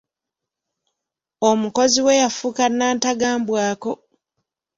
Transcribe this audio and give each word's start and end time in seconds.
Omukozi 1.49 1.99
we 2.05 2.13
yafuuka 2.21 2.65
nantagambwako. 2.69 3.91